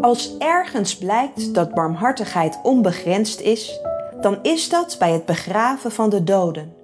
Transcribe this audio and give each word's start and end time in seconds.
Als 0.00 0.36
ergens 0.38 0.98
blijkt 0.98 1.54
dat 1.54 1.74
barmhartigheid 1.74 2.58
onbegrensd 2.62 3.40
is, 3.40 3.80
dan 4.20 4.38
is 4.42 4.68
dat 4.68 4.96
bij 4.98 5.12
het 5.12 5.24
begraven 5.24 5.92
van 5.92 6.10
de 6.10 6.24
doden. 6.24 6.74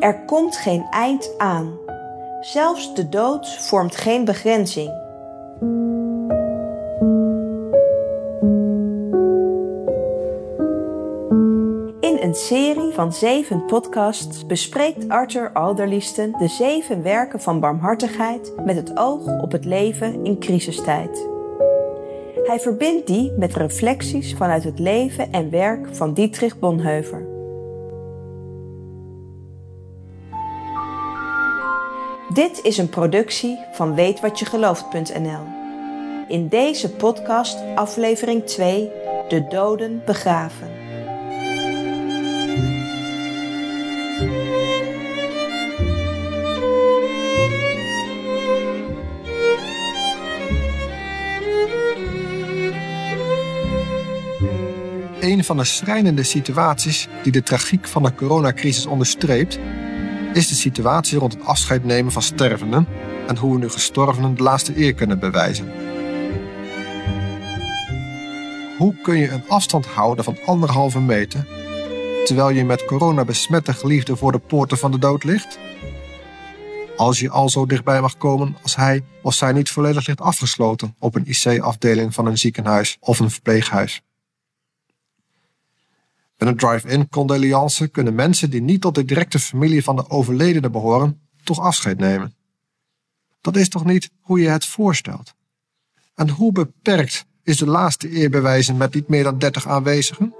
Er 0.00 0.24
komt 0.24 0.56
geen 0.56 0.86
eind 0.90 1.34
aan. 1.38 1.78
Zelfs 2.40 2.94
de 2.94 3.08
dood 3.08 3.48
vormt 3.48 3.96
geen 3.96 4.24
begrenzing. 4.24 5.02
In 12.00 12.18
een 12.20 12.34
serie 12.34 12.92
van 12.92 13.12
zeven 13.12 13.64
podcasts 13.66 14.46
bespreekt 14.46 15.08
Arthur 15.08 15.52
Alderliesten 15.52 16.32
de 16.38 16.48
zeven 16.48 17.02
werken 17.02 17.40
van 17.40 17.60
barmhartigheid 17.60 18.52
met 18.64 18.76
het 18.76 18.98
oog 18.98 19.42
op 19.42 19.52
het 19.52 19.64
leven 19.64 20.24
in 20.24 20.38
crisistijd. 20.38 21.33
Hij 22.44 22.60
verbindt 22.60 23.06
die 23.06 23.32
met 23.32 23.54
reflecties 23.54 24.34
vanuit 24.34 24.64
het 24.64 24.78
leven 24.78 25.32
en 25.32 25.50
werk 25.50 25.88
van 25.94 26.14
Dietrich 26.14 26.58
Bonhoeffer. 26.58 27.26
Dit 32.34 32.60
is 32.62 32.78
een 32.78 32.88
productie 32.88 33.58
van 33.72 33.94
weetwatjegelooft.nl. 33.94 35.42
In 36.28 36.48
deze 36.48 36.90
podcast, 36.90 37.58
aflevering 37.74 38.44
2, 38.44 38.90
De 39.28 39.46
doden 39.48 40.02
begraven. 40.04 40.73
Een 55.34 55.44
van 55.44 55.56
de 55.56 55.64
schrijnende 55.64 56.22
situaties 56.22 57.08
die 57.22 57.32
de 57.32 57.42
tragiek 57.42 57.86
van 57.86 58.02
de 58.02 58.14
coronacrisis 58.14 58.86
onderstreept, 58.86 59.58
is 60.32 60.48
de 60.48 60.54
situatie 60.54 61.18
rond 61.18 61.32
het 61.32 61.44
afscheid 61.44 61.84
nemen 61.84 62.12
van 62.12 62.22
stervenden 62.22 62.86
en 63.26 63.36
hoe 63.36 63.52
we 63.52 63.58
nu 63.58 63.68
gestorvenen 63.68 64.34
de 64.34 64.42
laatste 64.42 64.78
eer 64.80 64.94
kunnen 64.94 65.18
bewijzen. 65.18 65.72
Hoe 68.78 68.94
kun 69.02 69.16
je 69.16 69.30
een 69.30 69.48
afstand 69.48 69.86
houden 69.86 70.24
van 70.24 70.38
anderhalve 70.46 71.00
meter 71.00 71.46
terwijl 72.24 72.50
je 72.50 72.64
met 72.64 72.84
corona 72.84 73.24
besmette 73.24 73.72
geliefde 73.72 74.16
voor 74.16 74.32
de 74.32 74.38
poorten 74.38 74.78
van 74.78 74.90
de 74.90 74.98
dood 74.98 75.24
ligt? 75.24 75.58
Als 76.96 77.20
je 77.20 77.30
al 77.30 77.48
zo 77.48 77.66
dichtbij 77.66 78.00
mag 78.00 78.16
komen 78.16 78.56
als 78.62 78.76
hij 78.76 79.04
of 79.22 79.34
zij 79.34 79.52
niet 79.52 79.70
volledig 79.70 80.06
ligt 80.06 80.20
afgesloten 80.20 80.94
op 80.98 81.14
een 81.14 81.26
IC-afdeling 81.26 82.14
van 82.14 82.26
een 82.26 82.38
ziekenhuis 82.38 82.96
of 83.00 83.18
een 83.18 83.30
verpleeghuis. 83.30 84.02
Met 86.44 86.52
een 86.52 86.68
drive-in 86.68 87.08
condoleance 87.08 87.88
kunnen 87.88 88.14
mensen 88.14 88.50
die 88.50 88.62
niet 88.62 88.80
tot 88.80 88.94
de 88.94 89.04
directe 89.04 89.38
familie 89.38 89.84
van 89.84 89.96
de 89.96 90.10
overledene 90.10 90.70
behoren, 90.70 91.20
toch 91.44 91.60
afscheid 91.60 91.98
nemen. 91.98 92.34
Dat 93.40 93.56
is 93.56 93.68
toch 93.68 93.84
niet 93.84 94.10
hoe 94.20 94.40
je 94.40 94.48
het 94.48 94.66
voorstelt? 94.66 95.34
En 96.14 96.28
hoe 96.28 96.52
beperkt 96.52 97.26
is 97.42 97.56
de 97.56 97.66
laatste 97.66 98.08
eerbewijzen 98.08 98.76
met 98.76 98.94
niet 98.94 99.08
meer 99.08 99.22
dan 99.22 99.38
30 99.38 99.68
aanwezigen? 99.68 100.34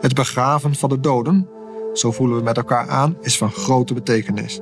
Het 0.00 0.14
begraven 0.14 0.74
van 0.74 0.88
de 0.88 1.00
doden, 1.00 1.48
zo 1.92 2.12
voelen 2.12 2.36
we 2.36 2.42
met 2.42 2.56
elkaar 2.56 2.88
aan, 2.88 3.16
is 3.20 3.38
van 3.38 3.50
grote 3.50 3.94
betekenis. 3.94 4.60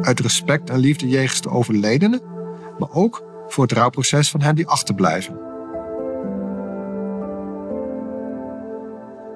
Uit 0.00 0.20
respect 0.20 0.70
en 0.70 0.78
liefde 0.78 1.08
jegens 1.08 1.40
de 1.40 1.50
overledene 1.50 2.34
maar 2.78 2.92
ook 2.92 3.22
voor 3.48 3.64
het 3.64 3.72
rouwproces 3.72 4.30
van 4.30 4.40
hen 4.42 4.54
die 4.54 4.66
achterblijven. 4.66 5.44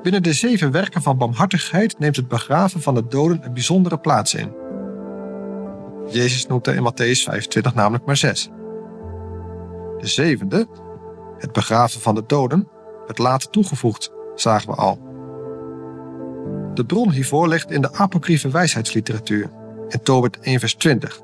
Binnen 0.03 0.23
de 0.23 0.33
zeven 0.33 0.71
werken 0.71 1.03
van 1.03 1.19
barmhartigheid 1.19 1.99
neemt 1.99 2.17
het 2.17 2.29
begraven 2.29 2.81
van 2.81 2.95
de 2.95 3.07
doden 3.07 3.45
een 3.45 3.53
bijzondere 3.53 3.99
plaats 3.99 4.35
in. 4.35 4.53
Jezus 6.09 6.47
noemt 6.47 6.67
er 6.67 6.75
in 6.75 6.93
Matthäus 6.93 7.23
25 7.23 7.75
namelijk 7.75 8.05
maar 8.05 8.17
zes. 8.17 8.51
De 9.99 10.07
zevende, 10.07 10.67
het 11.39 11.53
begraven 11.53 12.01
van 12.01 12.15
de 12.15 12.23
doden, 12.27 12.69
werd 13.07 13.19
later 13.19 13.51
toegevoegd, 13.51 14.13
zagen 14.35 14.69
we 14.69 14.77
al. 14.77 14.99
De 16.75 16.85
bron 16.85 17.11
hiervoor 17.11 17.49
ligt 17.49 17.71
in 17.71 17.81
de 17.81 17.93
apocryfe 17.93 18.51
wijsheidsliteratuur, 18.51 19.51
in 19.89 20.03
Tobit 20.03 20.39
1 20.41 20.61
vers 20.61 20.75
20. 20.75 21.21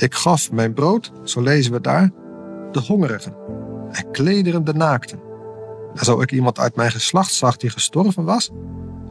Ik 0.00 0.14
gaf 0.14 0.52
mijn 0.52 0.72
brood, 0.72 1.12
zo 1.24 1.40
lezen 1.40 1.72
we 1.72 1.80
daar, 1.80 2.10
de 2.72 2.80
hongerigen 2.80 3.34
en 3.90 4.10
klederen 4.10 4.64
de 4.64 4.74
naakten. 4.74 5.20
En 5.94 6.04
zo 6.04 6.20
ik 6.20 6.32
iemand 6.32 6.58
uit 6.58 6.76
mijn 6.76 6.90
geslacht 6.90 7.32
zag 7.32 7.56
die 7.56 7.70
gestorven 7.70 8.24
was 8.24 8.50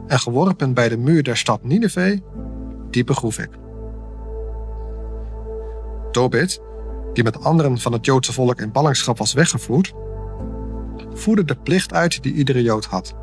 en 0.06 0.18
geworpen 0.18 0.74
bij 0.74 0.88
de 0.88 0.96
muur 0.96 1.22
der 1.22 1.36
stad 1.36 1.62
Nineveh, 1.62 2.20
die 2.90 3.04
begroef 3.04 3.38
ik. 3.38 3.48
Tobit, 6.10 6.60
die 7.12 7.24
met 7.24 7.44
anderen 7.44 7.78
van 7.78 7.92
het 7.92 8.06
Joodse 8.06 8.32
volk 8.32 8.60
in 8.60 8.72
ballingschap 8.72 9.18
was 9.18 9.32
weggevoerd, 9.32 9.92
voerde 11.14 11.44
de 11.44 11.56
plicht 11.56 11.92
uit 11.92 12.22
die 12.22 12.32
iedere 12.32 12.62
Jood 12.62 12.84
had. 12.84 13.14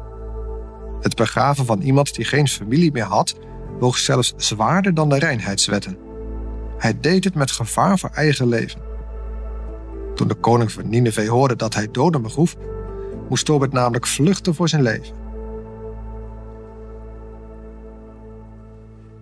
Het 1.01 1.15
begraven 1.15 1.65
van 1.65 1.81
iemand 1.81 2.15
die 2.15 2.25
geen 2.25 2.47
familie 2.47 2.91
meer 2.91 3.03
had, 3.03 3.35
woog 3.79 3.97
zelfs 3.97 4.33
zwaarder 4.37 4.93
dan 4.93 5.09
de 5.09 5.19
reinheidswetten. 5.19 6.06
Hij 6.77 6.99
deed 6.99 7.23
het 7.23 7.35
met 7.35 7.51
gevaar 7.51 7.99
voor 7.99 8.09
eigen 8.09 8.47
leven. 8.47 8.81
Toen 10.15 10.27
de 10.27 10.35
koning 10.35 10.71
van 10.71 10.89
Nineveh 10.89 11.29
hoorde 11.29 11.55
dat 11.55 11.73
hij 11.73 11.91
doden 11.91 12.21
begroef, 12.21 12.55
moest 13.29 13.45
Tobit 13.45 13.71
namelijk 13.71 14.07
vluchten 14.07 14.55
voor 14.55 14.69
zijn 14.69 14.81
leven. 14.81 15.15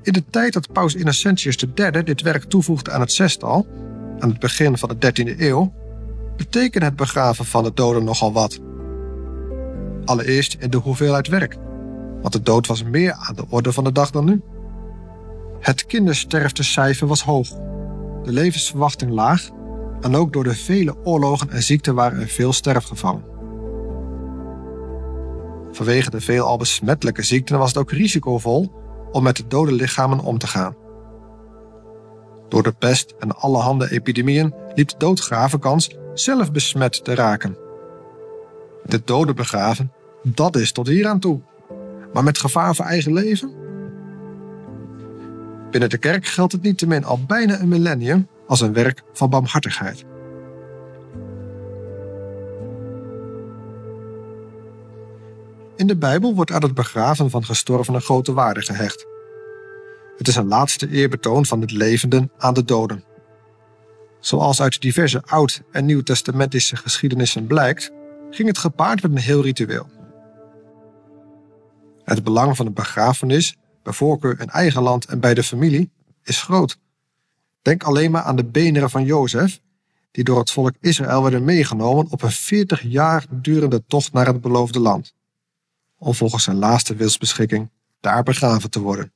In 0.02 0.14
de 0.14 0.24
tijd 0.30 0.54
dat 0.54 0.72
paus 0.72 0.96
Innocentius 0.96 1.66
III 1.76 2.04
dit 2.04 2.22
werk 2.22 2.44
toevoegde 2.44 2.92
aan 2.92 3.00
het 3.00 3.12
zestal, 3.12 3.68
aan 4.20 4.30
het 4.30 4.40
begin 4.40 4.78
van 4.78 4.90
de 4.90 5.12
13e 5.12 5.40
eeuw, 5.40 5.74
betekende 6.38 6.86
het 6.86 6.96
begraven 6.96 7.46
van 7.46 7.64
de 7.64 7.72
doden 7.74 8.04
nogal 8.04 8.34
wat. 8.34 8.60
Allereerst 10.06 10.58
in 10.60 10.70
de 10.70 10.78
hoeveelheid 10.78 11.28
werk, 11.28 11.58
want 12.22 12.34
de 12.34 12.42
dood 12.42 12.68
was 12.68 12.84
meer 12.84 13.12
aan 13.12 13.36
de 13.36 13.46
orde 13.50 13.74
van 13.74 13.84
de 13.84 13.92
dag 13.92 14.12
dan 14.12 14.26
nu. 14.26 14.42
Het 15.66 15.86
kindersterftecijfer 15.86 17.08
was 17.08 17.24
hoog, 17.24 17.50
de 18.24 18.32
levensverwachting 18.32 19.12
laag 19.12 19.50
en 20.02 20.16
ook 20.16 20.34
door 20.34 20.44
de 20.44 20.56
vele 20.56 20.96
oorlogen 21.04 21.50
en 21.50 21.64
ziekten 21.64 21.96
waren 21.96 22.20
er 22.20 22.28
veel 22.28 22.54
sterfgevallen. 22.54 23.24
Vanwege 25.72 26.10
de 26.10 26.22
veelal 26.22 26.58
besmettelijke 26.58 27.24
ziekten 27.24 27.58
was 27.58 27.68
het 27.68 27.78
ook 27.78 27.92
risicovol 27.92 28.72
om 29.12 29.24
met 29.24 29.36
de 29.36 29.48
dode 29.48 29.72
lichamen 29.72 30.20
om 30.20 30.38
te 30.38 30.48
gaan. 30.48 30.76
Door 32.50 32.64
de 32.64 32.74
pest 32.74 33.14
en 33.20 33.36
allerhande 33.36 33.92
epidemieën 33.92 34.54
liep 34.76 34.90
de 34.90 34.98
doodgraven 34.98 35.60
kans 35.60 35.96
zelf 36.14 36.52
besmet 36.52 37.04
te 37.04 37.16
raken. 37.16 37.58
De 38.84 39.02
doden 39.06 39.36
begraven, 39.36 39.92
dat 40.24 40.56
is 40.56 40.72
tot 40.72 40.88
hier 40.88 41.08
aan 41.08 41.20
toe. 41.20 41.42
Maar 42.14 42.24
met 42.24 42.38
gevaar 42.38 42.76
voor 42.76 42.86
eigen 42.86 43.14
leven? 43.14 43.65
Binnen 45.76 45.94
de 45.94 46.00
kerk 46.08 46.26
geldt 46.26 46.52
het 46.52 46.62
niettemin 46.62 47.04
al 47.04 47.26
bijna 47.26 47.60
een 47.60 47.68
millennium 47.68 48.28
als 48.48 48.62
een 48.62 48.74
werk 48.74 49.04
van 49.14 49.30
barmhartigheid. 49.30 50.04
In 55.76 55.88
de 55.88 55.98
Bijbel 55.98 56.36
wordt 56.36 56.52
aan 56.52 56.62
het 56.62 56.74
begraven 56.74 57.30
van 57.30 57.46
gestorvenen 57.46 58.02
grote 58.02 58.34
waarde 58.34 58.62
gehecht. 58.62 59.06
Het 60.18 60.28
is 60.28 60.36
een 60.36 60.48
laatste 60.48 60.90
eerbetoon 60.90 61.46
van 61.46 61.62
het 61.62 61.72
levenden 61.72 62.32
aan 62.38 62.54
de 62.54 62.64
doden. 62.64 63.04
Zoals 64.20 64.62
uit 64.62 64.82
diverse 64.82 65.24
Oud- 65.26 65.62
en 65.72 65.86
Nieuwtestamentische 65.86 66.76
geschiedenissen 66.76 67.48
blijkt, 67.48 67.92
ging 68.30 68.48
het 68.48 68.58
gepaard 68.58 69.02
met 69.02 69.12
een 69.12 69.18
heel 69.18 69.42
ritueel. 69.42 69.88
Het 72.04 72.24
belang 72.24 72.56
van 72.56 72.66
een 72.66 72.74
begrafenis 72.74 73.56
bij 73.86 73.94
voorkeur 73.94 74.40
in 74.40 74.50
eigen 74.50 74.82
land 74.82 75.06
en 75.06 75.20
bij 75.20 75.34
de 75.34 75.44
familie, 75.44 75.92
is 76.24 76.42
groot. 76.42 76.78
Denk 77.62 77.84
alleen 77.84 78.12
maar 78.12 78.22
aan 78.22 78.36
de 78.36 78.44
beneren 78.44 78.90
van 78.90 79.06
Jozef, 79.06 79.62
die 80.12 80.24
door 80.24 80.40
het 80.40 80.52
volk 80.52 80.74
Israël 80.80 81.22
werden 81.22 81.44
meegenomen 81.44 82.08
op 82.10 82.22
een 82.22 82.32
40 82.32 82.82
jaar 82.82 83.26
durende 83.30 83.84
tocht 83.88 84.14
naar 84.14 84.26
het 84.26 84.42
beloofde 84.42 84.80
land, 84.80 85.14
om 85.98 86.14
volgens 86.14 86.44
zijn 86.44 86.58
laatste 86.58 86.96
wilsbeschikking 86.96 87.70
daar 88.00 88.24
begraven 88.24 88.70
te 88.70 88.80
worden. 88.80 89.14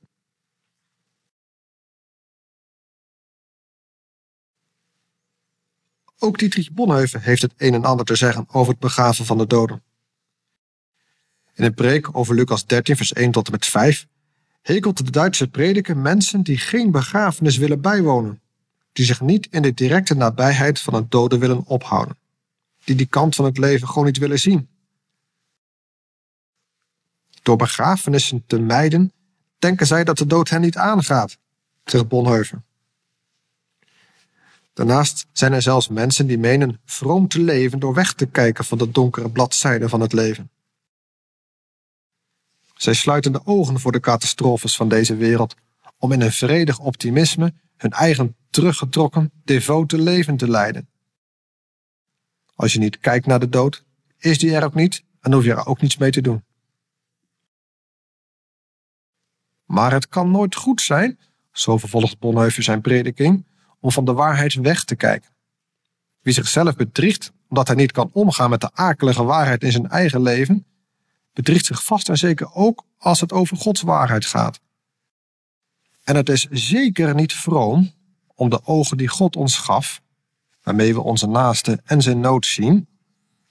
Ook 6.18 6.38
Dietrich 6.38 6.72
Bonhoeffer 6.72 7.22
heeft 7.22 7.42
het 7.42 7.54
een 7.56 7.74
en 7.74 7.84
ander 7.84 8.06
te 8.06 8.16
zeggen 8.16 8.46
over 8.48 8.72
het 8.72 8.80
begraven 8.80 9.24
van 9.24 9.38
de 9.38 9.46
doden. 9.46 9.82
In 11.54 11.64
een 11.64 11.74
preek 11.74 12.16
over 12.16 12.34
Lucas 12.34 12.66
13, 12.66 12.96
vers 12.96 13.12
1 13.12 13.30
tot 13.30 13.46
en 13.46 13.52
met 13.52 13.66
5 13.66 14.08
hekelt 14.60 14.96
de 14.96 15.10
Duitse 15.10 15.48
prediker 15.48 15.96
mensen 15.96 16.42
die 16.42 16.58
geen 16.58 16.90
begrafenis 16.90 17.56
willen 17.56 17.80
bijwonen, 17.80 18.40
die 18.92 19.04
zich 19.04 19.20
niet 19.20 19.48
in 19.50 19.62
de 19.62 19.74
directe 19.74 20.14
nabijheid 20.14 20.80
van 20.80 20.94
een 20.94 21.06
dode 21.08 21.38
willen 21.38 21.66
ophouden, 21.66 22.16
die 22.84 22.96
die 22.96 23.06
kant 23.06 23.34
van 23.34 23.44
het 23.44 23.58
leven 23.58 23.88
gewoon 23.88 24.04
niet 24.04 24.18
willen 24.18 24.38
zien. 24.38 24.68
Door 27.42 27.56
begrafenissen 27.56 28.44
te 28.46 28.58
mijden, 28.58 29.12
denken 29.58 29.86
zij 29.86 30.04
dat 30.04 30.18
de 30.18 30.26
dood 30.26 30.48
hen 30.48 30.60
niet 30.60 30.76
aangaat, 30.76 31.38
zegt 31.84 32.08
Bonhoeffer. 32.08 32.62
Daarnaast 34.72 35.26
zijn 35.32 35.52
er 35.52 35.62
zelfs 35.62 35.88
mensen 35.88 36.26
die 36.26 36.38
menen 36.38 36.80
vroom 36.84 37.28
te 37.28 37.40
leven 37.40 37.78
door 37.78 37.94
weg 37.94 38.12
te 38.12 38.26
kijken 38.26 38.64
van 38.64 38.78
de 38.78 38.90
donkere 38.90 39.30
bladzijden 39.30 39.88
van 39.88 40.00
het 40.00 40.12
leven. 40.12 40.50
Zij 42.80 42.94
sluiten 42.94 43.32
de 43.32 43.46
ogen 43.46 43.80
voor 43.80 43.92
de 43.92 44.00
catastrofes 44.00 44.76
van 44.76 44.88
deze 44.88 45.16
wereld 45.16 45.54
om 45.98 46.12
in 46.12 46.20
een 46.20 46.32
vredig 46.32 46.78
optimisme 46.78 47.52
hun 47.76 47.90
eigen 47.90 48.36
teruggetrokken, 48.50 49.32
devote 49.44 49.98
leven 49.98 50.36
te 50.36 50.50
leiden. 50.50 50.88
Als 52.54 52.72
je 52.72 52.78
niet 52.78 52.98
kijkt 52.98 53.26
naar 53.26 53.40
de 53.40 53.48
dood, 53.48 53.84
is 54.18 54.38
die 54.38 54.54
er 54.54 54.64
ook 54.64 54.74
niet 54.74 55.04
en 55.20 55.32
hoef 55.32 55.44
je 55.44 55.50
er 55.50 55.66
ook 55.66 55.80
niets 55.80 55.96
mee 55.96 56.10
te 56.10 56.20
doen. 56.20 56.44
Maar 59.64 59.92
het 59.92 60.08
kan 60.08 60.30
nooit 60.30 60.54
goed 60.54 60.80
zijn, 60.80 61.18
zo 61.52 61.76
vervolgt 61.78 62.18
Bonhoeffer 62.18 62.62
zijn 62.62 62.80
prediking, 62.80 63.46
om 63.80 63.92
van 63.92 64.04
de 64.04 64.12
waarheid 64.12 64.54
weg 64.54 64.84
te 64.84 64.96
kijken. 64.96 65.30
Wie 66.20 66.34
zichzelf 66.34 66.76
bedriegt 66.76 67.32
omdat 67.48 67.66
hij 67.66 67.76
niet 67.76 67.92
kan 67.92 68.10
omgaan 68.12 68.50
met 68.50 68.60
de 68.60 68.70
akelige 68.72 69.24
waarheid 69.24 69.62
in 69.62 69.72
zijn 69.72 69.88
eigen 69.88 70.22
leven, 70.22 70.64
bedriegt 71.40 71.66
zich 71.66 71.84
vast 71.84 72.08
en 72.08 72.16
zeker 72.16 72.54
ook 72.54 72.84
als 72.98 73.20
het 73.20 73.32
over 73.32 73.56
Gods 73.56 73.82
waarheid 73.82 74.24
gaat. 74.26 74.60
En 76.04 76.16
het 76.16 76.28
is 76.28 76.46
zeker 76.50 77.14
niet 77.14 77.32
vroom 77.32 77.92
om 78.34 78.50
de 78.50 78.64
ogen 78.64 78.96
die 78.96 79.08
God 79.08 79.36
ons 79.36 79.58
gaf, 79.58 80.02
waarmee 80.62 80.94
we 80.94 81.00
onze 81.00 81.26
naaste 81.26 81.80
en 81.84 82.02
zijn 82.02 82.20
nood 82.20 82.46
zien, 82.46 82.88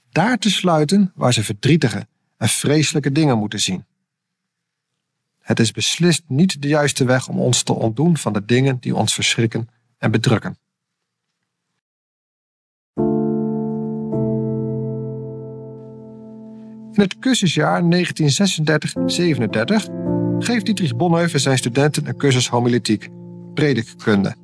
daar 0.10 0.38
te 0.38 0.50
sluiten 0.50 1.12
waar 1.16 1.34
ze 1.34 1.44
verdrietige 1.44 2.08
en 2.38 2.50
vreselijke 2.50 3.12
dingen 3.12 3.38
moeten 3.38 3.60
zien. 3.60 3.86
Het 5.40 5.60
is 5.60 5.72
beslist 5.72 6.24
niet 6.28 6.62
de 6.62 6.68
juiste 6.68 7.04
weg 7.04 7.28
om 7.28 7.40
ons 7.40 7.64
te 7.64 7.74
ontdoen 7.74 8.18
van 8.18 8.34
de 8.34 8.46
dingen 8.46 8.80
die 8.80 8.96
ons 8.96 9.14
verschrikken 9.14 9.70
en 9.98 10.12
bedrukken. 10.12 10.58
In 16.92 17.02
het 17.02 17.20
cursusjaar 17.20 17.84
1936-37 17.84 17.88
geeft 20.40 20.66
Dietrich 20.66 20.96
Bonhoeffer 20.96 21.40
zijn 21.40 21.58
studenten 21.58 22.08
een 22.08 22.18
cursus 22.18 22.50
homiletiek, 22.50 23.10
predikkunde. 23.54 24.36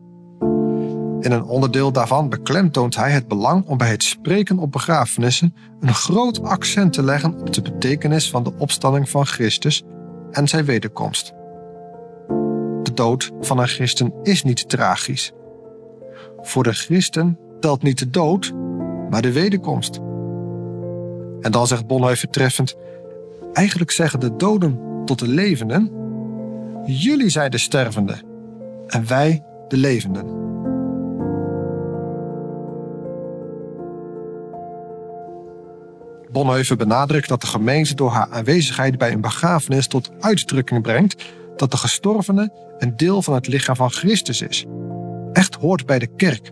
In 1.19 1.31
een 1.31 1.44
onderdeel 1.44 1.92
daarvan 1.92 2.30
beklemtoont 2.30 2.95
hij 2.95 3.12
het 3.12 3.27
belang 3.27 3.65
om 3.65 3.77
bij 3.77 3.89
het 3.89 4.03
spreken 4.03 4.59
op 4.59 4.71
begrafenissen 4.71 5.56
een 5.80 5.94
groot 5.94 6.44
accent 6.44 6.94
te 6.94 7.03
leggen 7.03 7.39
op 7.39 7.53
de 7.53 7.62
betekenis 7.62 8.30
van 8.30 8.44
de 8.44 8.53
opstanding 8.57 9.09
van 9.09 9.25
Christus 9.25 9.83
en 10.31 10.48
zijn 10.48 10.65
wederkomst. 10.65 11.33
De 12.83 12.91
dood 12.94 13.31
van 13.41 13.59
een 13.59 13.68
christen 13.68 14.13
is 14.24 14.44
niet 14.44 14.69
tragisch. 14.69 15.31
Voor 16.38 16.63
de 16.63 16.74
christen 16.74 17.39
telt 17.59 17.83
niet 17.83 18.00
de 18.00 18.09
dood, 18.09 18.53
maar 19.09 19.21
de 19.21 19.31
wederkomst. 19.31 20.00
En 21.45 21.51
dan 21.51 21.68
zegt 21.68 21.88
Bonhoeffer 21.88 22.30
treffend: 22.30 22.75
Eigenlijk 23.53 23.92
zeggen 23.92 24.19
de 24.19 24.36
doden 24.36 24.80
tot 25.06 25.19
de 25.19 25.27
levenden: 25.27 25.92
Jullie 26.86 27.30
zijn 27.30 27.51
de 27.51 27.57
stervenden 27.57 28.21
en 28.88 29.07
wij 29.07 29.44
de 29.68 29.77
levenden. 29.77 30.25
Bonhoeffer 36.31 36.77
benadrukt 36.77 37.27
dat 37.27 37.42
de 37.42 37.48
gemeente 37.48 37.95
door 37.95 38.12
haar 38.12 38.27
aanwezigheid 38.30 38.98
bij 38.98 39.12
een 39.12 39.21
begrafenis 39.21 39.88
tot 39.88 40.12
uitdrukking 40.19 40.81
brengt 40.81 41.24
dat 41.56 41.71
de 41.71 41.77
gestorvene 41.77 42.51
een 42.77 42.98
deel 42.98 43.21
van 43.21 43.33
het 43.33 43.48
lichaam 43.48 43.75
van 43.75 43.91
Christus 43.91 44.41
is. 44.41 44.65
Echt 45.33 45.56
hoort 45.56 45.86
bij 45.86 46.00
de 46.00 46.07
kerk. 46.07 46.51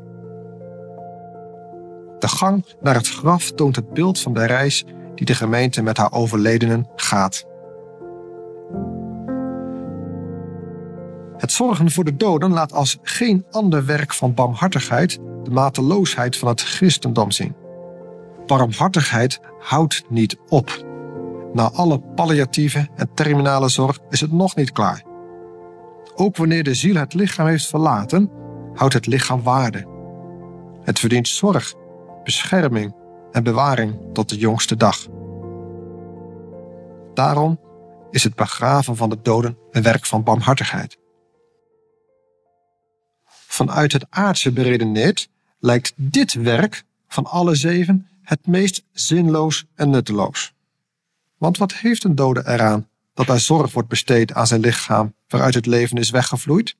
De 2.24 2.30
gang 2.30 2.66
naar 2.82 2.96
het 2.96 3.10
graf 3.10 3.52
toont 3.52 3.76
het 3.76 3.94
beeld 3.94 4.20
van 4.20 4.34
de 4.34 4.46
reis 4.46 4.86
die 5.16 5.26
de 5.26 5.36
gemeente 5.36 5.82
met 5.82 5.98
haar 5.98 6.12
overledenen 6.12 6.88
gaat. 6.96 7.46
Het 11.38 11.52
zorgen 11.52 11.92
voor 11.92 12.04
de 12.04 12.16
doden 12.16 12.52
laat 12.52 12.74
als 12.74 12.98
geen 13.02 13.46
ander 13.52 13.86
werk 13.86 14.14
van 14.14 14.34
barmhartigheid 14.34 15.20
de 15.44 15.52
mateloosheid 15.52 16.38
van 16.38 16.48
het 16.48 16.62
christendom 16.62 17.32
zien. 17.32 17.56
Barmhartigheid 18.46 19.40
houdt 19.60 20.04
niet 20.10 20.38
op. 20.48 20.86
Na 21.54 21.70
alle 21.70 22.00
palliatieve 22.00 22.88
en 22.96 23.10
terminale 23.14 23.70
zorg 23.70 24.00
is 24.10 24.22
het 24.22 24.32
nog 24.32 24.56
niet 24.56 24.72
klaar. 24.72 25.04
Ook 26.16 26.38
wanneer 26.38 26.64
de 26.64 26.74
ziel 26.74 26.96
het 26.96 27.14
lichaam 27.14 27.48
heeft 27.48 27.68
verlaten, 27.68 28.32
houdt 28.74 28.94
het 28.94 29.06
lichaam 29.06 29.44
waarde. 29.44 29.86
Het 30.84 31.00
verdient 31.00 31.28
zorg, 31.28 31.74
bescherming 32.24 32.96
en 33.32 33.44
bewaring 33.44 34.14
tot 34.14 34.30
de 34.30 34.38
jongste 34.38 34.76
dag. 34.76 35.08
Daarom 37.14 37.60
is 38.12 38.24
het 38.24 38.36
begraven 38.36 38.96
van 38.96 39.10
de 39.10 39.20
doden 39.22 39.58
een 39.72 39.84
werk 39.84 40.06
van 40.06 40.24
barmhartigheid. 40.24 40.98
Vanuit 43.26 43.92
het 43.92 44.06
aardse 44.10 44.52
beredeneerd 44.52 45.30
lijkt 45.60 45.94
dit 45.96 46.34
werk 46.34 46.84
van 47.08 47.26
alle 47.26 47.56
zeven 47.56 48.08
het 48.22 48.48
meest 48.48 48.84
zinloos 48.92 49.66
en 49.76 49.90
nutteloos. 49.90 50.54
Want 51.38 51.58
wat 51.58 51.74
heeft 51.74 52.04
een 52.04 52.16
dode 52.16 52.44
eraan 52.46 52.90
dat 53.14 53.30
er 53.30 53.40
zorg 53.40 53.74
wordt 53.74 53.90
besteed 53.90 54.34
aan 54.34 54.48
zijn 54.48 54.62
lichaam 54.62 55.14
waaruit 55.28 55.54
het 55.54 55.66
leven 55.66 55.98
is 55.98 56.10
weggevloeid? 56.10 56.76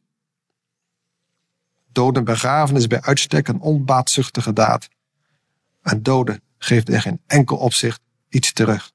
Doden 1.92 2.24
begraven 2.24 2.76
is 2.76 2.88
bij 2.88 3.02
uitstek 3.02 3.48
een 3.48 3.62
onbaatzuchtige 3.62 4.54
daad. 4.54 4.90
Een 5.84 6.04
dode 6.04 6.42
geeft 6.58 6.90
in 6.90 7.02
geen 7.02 7.22
enkel 7.28 7.58
opzicht 7.58 8.02
iets 8.30 8.54
terug. 8.54 8.92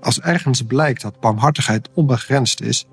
Als 0.00 0.20
ergens 0.20 0.62
blijkt 0.62 1.02
dat 1.02 1.20
barmhartigheid 1.20 1.88
onbegrensd 1.94 2.60
is, 2.60 2.86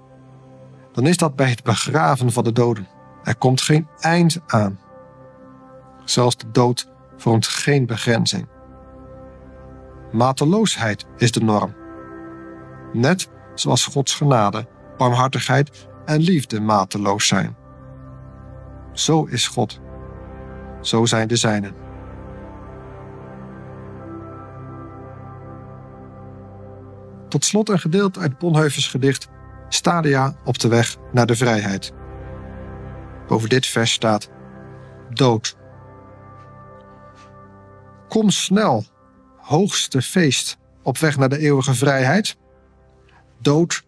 dan 0.91 1.07
is 1.07 1.17
dat 1.17 1.35
bij 1.35 1.49
het 1.49 1.63
begraven 1.63 2.31
van 2.31 2.43
de 2.43 2.51
doden. 2.51 2.87
Er 3.23 3.35
komt 3.35 3.61
geen 3.61 3.87
eind 3.99 4.39
aan. 4.47 4.79
Zelfs 6.05 6.37
de 6.37 6.51
dood 6.51 6.89
vormt 7.17 7.47
geen 7.47 7.85
begrenzing. 7.85 8.47
Mateloosheid 10.11 11.05
is 11.17 11.31
de 11.31 11.43
norm. 11.43 11.75
Net 12.93 13.29
zoals 13.55 13.85
Gods 13.85 14.15
genade, 14.15 14.67
barmhartigheid 14.97 15.87
en 16.05 16.19
liefde 16.19 16.59
mateloos 16.59 17.27
zijn. 17.27 17.55
Zo 18.93 19.23
is 19.23 19.47
God. 19.47 19.79
Zo 20.87 21.05
zijn 21.05 21.27
de 21.27 21.35
zijnen. 21.35 21.75
Tot 27.29 27.45
slot 27.45 27.69
een 27.69 27.79
gedeelte 27.79 28.19
uit 28.19 28.37
Bonhoeffers 28.37 28.87
gedicht 28.87 29.27
Stadia 29.69 30.35
op 30.45 30.59
de 30.59 30.67
weg 30.67 30.97
naar 31.11 31.25
de 31.25 31.35
vrijheid. 31.35 31.93
Boven 33.27 33.49
dit 33.49 33.65
vers 33.65 33.91
staat: 33.91 34.29
Dood, 35.13 35.57
Kom 38.07 38.29
snel, 38.29 38.85
hoogste 39.37 40.01
feest, 40.01 40.57
op 40.83 40.97
weg 40.97 41.17
naar 41.17 41.29
de 41.29 41.37
eeuwige 41.37 41.73
vrijheid. 41.73 42.37
Dood, 43.41 43.83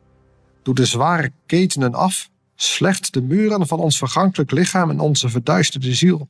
doe 0.64 0.74
de 0.74 0.86
zware 0.86 1.32
ketenen 1.46 1.94
af, 1.94 2.30
slecht 2.56 3.14
de 3.14 3.22
muren 3.22 3.68
van 3.68 3.80
ons 3.80 3.98
vergankelijk 3.98 4.52
lichaam 4.52 4.90
en 4.90 5.00
onze 5.00 5.30
verduisterde 5.30 5.94
ziel. 5.94 6.30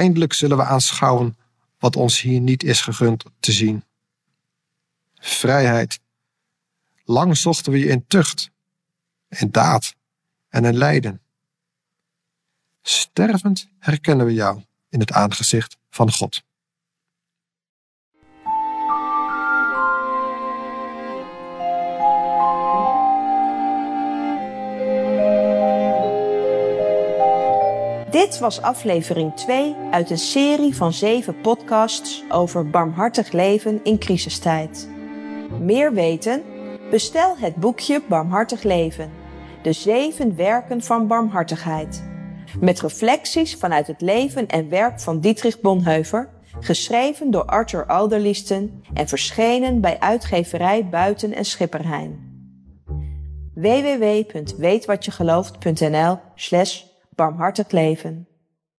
Eindelijk 0.00 0.32
zullen 0.32 0.56
we 0.56 0.64
aanschouwen 0.64 1.36
wat 1.78 1.96
ons 1.96 2.20
hier 2.20 2.40
niet 2.40 2.62
is 2.62 2.80
gegund 2.80 3.24
te 3.40 3.52
zien. 3.52 3.84
Vrijheid. 5.14 6.00
Lang 7.04 7.36
zochten 7.36 7.72
we 7.72 7.78
je 7.78 7.86
in 7.86 8.06
tucht, 8.06 8.50
in 9.28 9.50
daad 9.50 9.94
en 10.48 10.64
in 10.64 10.76
lijden. 10.76 11.20
Stervend 12.82 13.68
herkennen 13.78 14.26
we 14.26 14.32
jou 14.32 14.64
in 14.88 15.00
het 15.00 15.12
aangezicht 15.12 15.76
van 15.90 16.12
God. 16.12 16.42
Dit 28.10 28.38
was 28.38 28.62
aflevering 28.62 29.34
2 29.34 29.76
uit 29.90 30.10
een 30.10 30.18
serie 30.18 30.76
van 30.76 30.92
7 30.92 31.40
podcasts 31.40 32.24
over 32.28 32.70
barmhartig 32.70 33.32
leven 33.32 33.80
in 33.82 33.98
crisistijd. 33.98 34.88
Meer 35.60 35.92
weten? 35.92 36.42
Bestel 36.90 37.36
het 37.36 37.56
boekje 37.56 38.02
Barmhartig 38.08 38.62
Leven. 38.62 39.10
De 39.62 39.72
zeven 39.72 40.36
werken 40.36 40.82
van 40.82 41.06
barmhartigheid. 41.06 42.04
Met 42.60 42.80
reflecties 42.80 43.56
vanuit 43.56 43.86
het 43.86 44.00
leven 44.00 44.48
en 44.48 44.68
werk 44.68 45.00
van 45.00 45.20
Dietrich 45.20 45.60
Bonhoeffer, 45.60 46.28
geschreven 46.60 47.30
door 47.30 47.44
Arthur 47.44 47.86
Alderliesten 47.86 48.82
en 48.94 49.08
verschenen 49.08 49.80
bij 49.80 50.00
uitgeverij 50.00 50.88
Buiten 50.88 51.34
en 51.34 51.44
Schipperheijn. 51.44 52.28
www.weetwatjegelooft.nl 53.54 56.18
slash 56.34 56.88
barmhartig 57.20 57.72
leven 57.72 58.26